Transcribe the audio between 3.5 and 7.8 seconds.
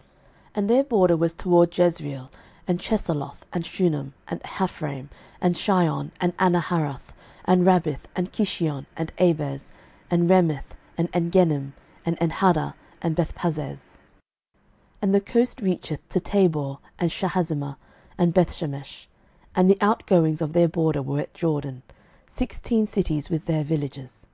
and Shunem, 06:019:019 And Haphraim, and Shihon, and Anaharath, 06:019:020 And